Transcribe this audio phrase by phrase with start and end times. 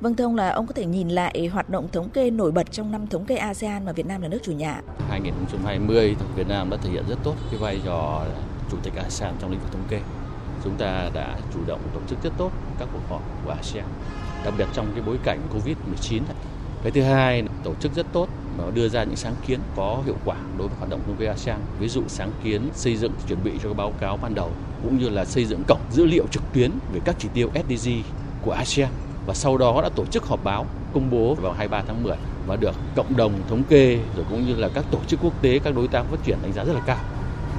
[0.00, 2.72] Vâng thưa ông là ông có thể nhìn lại hoạt động thống kê nổi bật
[2.72, 4.80] trong năm thống kê ASEAN mà Việt Nam là nước chủ nhà.
[5.08, 8.24] 2020 Việt Nam đã thể hiện rất tốt cái vai trò
[8.70, 10.00] chủ tịch ASEAN trong lĩnh vực thống kê.
[10.64, 13.86] Chúng ta đã chủ động tổ chức rất tốt các cuộc họp của ASEAN,
[14.44, 16.20] đặc biệt trong cái bối cảnh Covid-19.
[16.82, 20.16] Cái thứ hai, tổ chức rất tốt và đưa ra những sáng kiến có hiệu
[20.24, 21.60] quả đối với hoạt động thống kê ASEAN.
[21.80, 24.50] Ví dụ sáng kiến xây dựng chuẩn bị cho báo cáo ban đầu
[24.82, 27.90] cũng như là xây dựng cổng dữ liệu trực tuyến về các chỉ tiêu SDG
[28.42, 28.90] của ASEAN
[29.26, 32.56] và sau đó đã tổ chức họp báo công bố vào 23 tháng 10 và
[32.56, 35.74] được cộng đồng thống kê rồi cũng như là các tổ chức quốc tế, các
[35.74, 36.98] đối tác phát triển đánh giá rất là cao.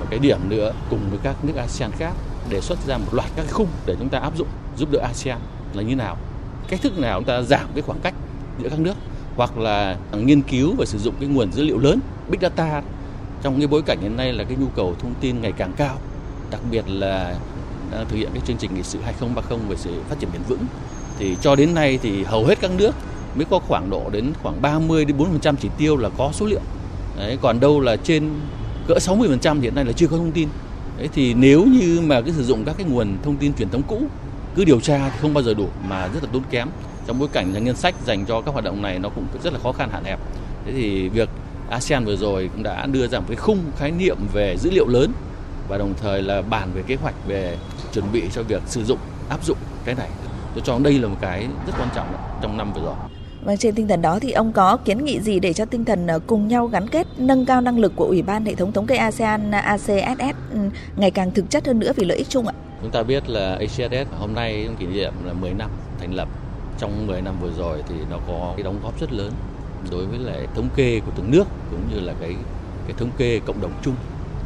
[0.00, 2.12] Và cái điểm nữa cùng với các nước ASEAN khác
[2.50, 5.38] đề xuất ra một loạt các khung để chúng ta áp dụng giúp đỡ ASEAN
[5.74, 6.16] là như nào.
[6.68, 8.14] Cách thức nào chúng ta giảm cái khoảng cách
[8.62, 8.94] giữa các nước
[9.36, 12.82] hoặc là nghiên cứu và sử dụng cái nguồn dữ liệu lớn big data
[13.42, 15.96] trong cái bối cảnh hiện nay là cái nhu cầu thông tin ngày càng cao
[16.50, 17.34] đặc biệt là
[17.90, 20.66] đang thực hiện cái chương trình nghị sự 2030 về sự phát triển bền vững
[21.18, 22.94] thì cho đến nay thì hầu hết các nước
[23.36, 26.60] mới có khoảng độ đến khoảng 30 đến 40% chỉ tiêu là có số liệu.
[27.18, 28.30] Đấy, còn đâu là trên
[28.88, 30.48] cỡ 60% hiện nay là chưa có thông tin.
[30.98, 33.82] Đấy, thì nếu như mà cứ sử dụng các cái nguồn thông tin truyền thống
[33.88, 34.02] cũ
[34.54, 36.68] cứ điều tra thì không bao giờ đủ mà rất là tốn kém
[37.06, 39.52] trong bối cảnh là ngân sách dành cho các hoạt động này nó cũng rất
[39.52, 40.18] là khó khăn hạn hẹp.
[40.66, 41.28] Thế thì việc
[41.70, 44.88] ASEAN vừa rồi cũng đã đưa ra một cái khung khái niệm về dữ liệu
[44.88, 45.12] lớn
[45.68, 47.56] và đồng thời là bàn về kế hoạch về
[47.92, 48.98] chuẩn bị cho việc sử dụng
[49.28, 50.08] áp dụng cái này
[50.56, 52.06] tôi cho đây là một cái rất quan trọng
[52.42, 52.94] trong năm vừa rồi
[53.44, 56.06] Vâng, trên tinh thần đó thì ông có kiến nghị gì để cho tinh thần
[56.06, 58.86] ờ, cùng nhau gắn kết nâng cao năng lực của Ủy ban hệ thống thống
[58.86, 60.58] kê ASEAN ACSS ừ,
[60.96, 62.54] ngày càng thực chất hơn nữa vì lợi ích chung ạ?
[62.82, 66.28] Chúng ta biết là ACSS hôm nay kỷ niệm là 10 năm thành lập.
[66.78, 69.32] Trong 10 năm vừa rồi thì nó có cái đóng góp rất lớn
[69.90, 72.34] đối với lại thống kê của từng nước cũng như là cái
[72.86, 73.94] cái thống kê cộng đồng chung.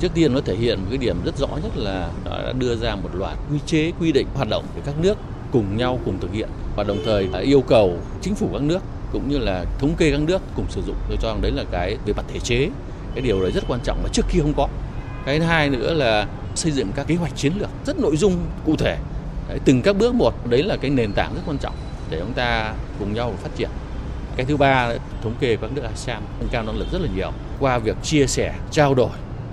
[0.01, 2.77] Trước tiên nó thể hiện một cái điểm rất rõ nhất là nó đã đưa
[2.77, 5.19] ra một loạt quy chế quy định hoạt động của các nước
[5.53, 9.29] cùng nhau cùng thực hiện và đồng thời yêu cầu chính phủ các nước cũng
[9.29, 10.97] như là thống kê các nước cùng sử dụng.
[11.09, 12.69] Tôi cho rằng đấy là cái về mặt thể chế.
[13.15, 14.69] Cái điều đấy rất quan trọng mà trước kia không có.
[15.27, 18.37] Cái thứ hai nữa là xây dựng các kế hoạch chiến lược rất nội dung
[18.67, 18.97] cụ thể.
[19.49, 21.75] Đấy, từng các bước một đấy là cái nền tảng rất quan trọng
[22.11, 23.69] để chúng ta cùng nhau phát triển.
[24.37, 24.93] Cái thứ ba
[25.23, 27.33] thống kê các nước ASEAN nâng cao năng lực rất là nhiều.
[27.61, 29.11] Qua việc chia sẻ trao đổi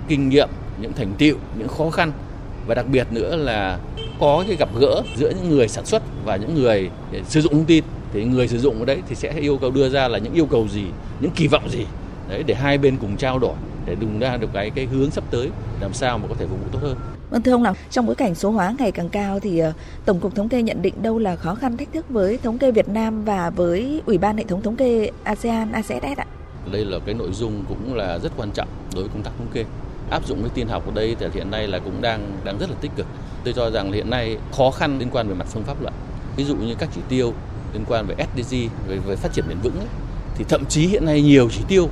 [0.08, 0.48] kinh nghiệm
[0.80, 2.12] những thành tiệu những khó khăn
[2.68, 3.78] và đặc biệt nữa là
[4.20, 6.90] có cái gặp gỡ giữa những người sản xuất và những người
[7.28, 9.88] sử dụng thông tin thì người sử dụng ở đấy thì sẽ yêu cầu đưa
[9.88, 10.84] ra là những yêu cầu gì
[11.20, 11.86] những kỳ vọng gì
[12.28, 13.54] đấy để hai bên cùng trao đổi
[13.86, 16.58] để đùng ra được cái cái hướng sắp tới làm sao mà có thể phục
[16.60, 16.96] vụ tốt hơn.
[17.30, 19.74] Vâng thưa ông nào, trong bối cảnh số hóa ngày càng cao thì uh,
[20.04, 22.70] Tổng cục Thống kê nhận định đâu là khó khăn thách thức với thống kê
[22.70, 26.26] Việt Nam và với Ủy ban hệ thống thống kê ASEAN ACSS ạ?
[26.72, 29.46] Đây là cái nội dung cũng là rất quan trọng đối với công tác thống
[29.54, 29.64] kê.
[30.10, 32.70] Áp dụng cái tin học ở đây thì hiện nay là cũng đang đang rất
[32.70, 33.06] là tích cực.
[33.44, 35.94] Tôi cho rằng hiện nay khó khăn liên quan về mặt phương pháp luận.
[36.36, 37.32] Ví dụ như các chỉ tiêu
[37.72, 38.56] liên quan về SDG
[38.88, 39.88] về, về phát triển bền vững ấy,
[40.36, 41.88] thì thậm chí hiện nay nhiều chỉ tiêu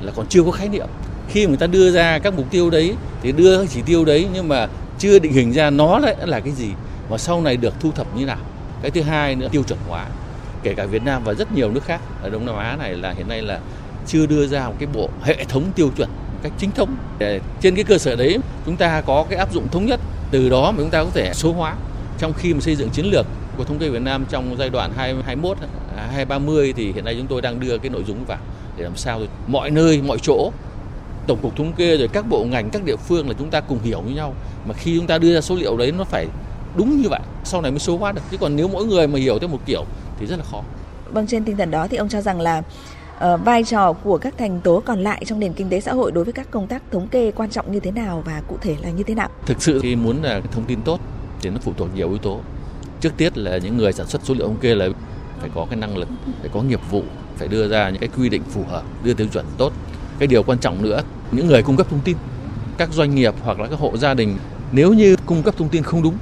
[0.00, 0.86] là còn chưa có khái niệm.
[1.28, 4.48] Khi người ta đưa ra các mục tiêu đấy thì đưa chỉ tiêu đấy nhưng
[4.48, 4.68] mà
[4.98, 6.68] chưa định hình ra nó lại là cái gì
[7.08, 8.38] và sau này được thu thập như nào.
[8.82, 10.06] Cái thứ hai nữa tiêu chuẩn hóa.
[10.62, 13.10] Kể cả Việt Nam và rất nhiều nước khác ở Đông Nam Á này là
[13.10, 13.60] hiện nay là
[14.06, 16.08] chưa đưa ra một cái bộ hệ thống tiêu chuẩn
[16.42, 16.96] cách chính thống.
[17.18, 20.48] Để trên cái cơ sở đấy, chúng ta có cái áp dụng thống nhất, từ
[20.48, 21.74] đó mà chúng ta có thể số hóa.
[22.18, 23.26] Trong khi mà xây dựng chiến lược
[23.56, 25.58] của thống kê Việt Nam trong giai đoạn 2021
[25.96, 28.38] 2030 à, thì hiện nay chúng tôi đang đưa cái nội dung vào
[28.76, 30.52] để làm sao mọi nơi, mọi chỗ,
[31.26, 33.78] tổng cục thống kê rồi các bộ ngành, các địa phương là chúng ta cùng
[33.82, 34.34] hiểu với nhau.
[34.66, 36.26] Mà khi chúng ta đưa ra số liệu đấy, nó phải
[36.76, 38.22] đúng như vậy, sau này mới số hóa được.
[38.30, 39.84] Chứ còn nếu mỗi người mà hiểu theo một kiểu
[40.18, 40.62] thì rất là khó.
[41.12, 42.62] Vâng trên tinh thần đó thì ông cho rằng là
[43.22, 46.12] Ờ, vai trò của các thành tố còn lại trong nền kinh tế xã hội
[46.12, 48.76] đối với các công tác thống kê quan trọng như thế nào và cụ thể
[48.82, 49.28] là như thế nào?
[49.46, 51.00] Thực sự khi muốn là thông tin tốt
[51.42, 52.40] thì nó phụ thuộc nhiều yếu tố.
[53.00, 54.88] Trước tiết là những người sản xuất số liệu thống kê là
[55.40, 56.08] phải có cái năng lực,
[56.40, 57.02] phải có nghiệp vụ,
[57.36, 59.72] phải đưa ra những cái quy định phù hợp, đưa tiêu chuẩn tốt.
[60.18, 62.16] Cái điều quan trọng nữa, những người cung cấp thông tin,
[62.78, 64.36] các doanh nghiệp hoặc là các hộ gia đình
[64.72, 66.14] nếu như cung cấp thông tin không đúng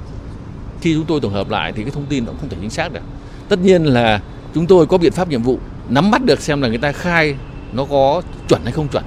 [0.81, 2.93] khi chúng tôi tổng hợp lại thì cái thông tin nó không thể chính xác
[2.93, 3.01] được.
[3.49, 4.21] Tất nhiên là
[4.53, 5.59] chúng tôi có biện pháp nhiệm vụ
[5.91, 7.35] nắm bắt được xem là người ta khai
[7.73, 9.03] nó có chuẩn hay không chuẩn.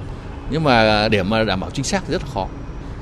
[0.49, 2.47] Nhưng mà để mà đảm bảo chính xác thì rất là khó.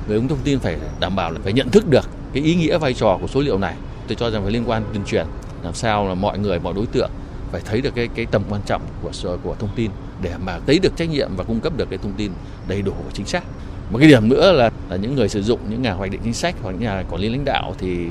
[0.08, 2.78] Người ứng thông tin phải đảm bảo là phải nhận thức được cái ý nghĩa
[2.78, 3.74] vai trò của số liệu này.
[4.08, 5.26] Tôi cho rằng phải liên quan tuyên truyền
[5.62, 7.10] làm sao là mọi người mọi đối tượng
[7.52, 9.10] phải thấy được cái cái tầm quan trọng của
[9.42, 9.90] của thông tin
[10.22, 12.32] để mà thấy được trách nhiệm và cung cấp được cái thông tin
[12.68, 13.44] đầy đủ và chính xác.
[13.90, 16.34] Một cái điểm nữa là, là những người sử dụng những nhà hoạch định chính
[16.34, 18.06] sách hoặc những nhà quản lý lãnh đạo thì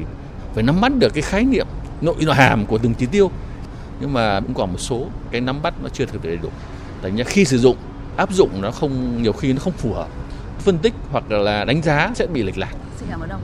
[0.54, 1.68] phải nắm bắt được cái khái niệm
[2.02, 3.32] nội hàm của từng chỉ tiêu
[4.00, 6.50] nhưng mà cũng còn một số cái nắm bắt nó chưa thực đầy đủ.
[7.02, 7.78] Thành ra khi sử dụng,
[8.18, 10.08] áp dụng nó không, nhiều khi nó không phù hợp.
[10.60, 12.74] Phân tích hoặc là đánh giá sẽ bị lệch lạc.
[12.98, 13.42] Xin cảm ơn ông.